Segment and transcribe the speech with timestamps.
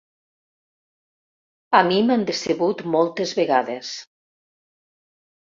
[1.79, 3.93] A mi m'han decebut moltes vegades.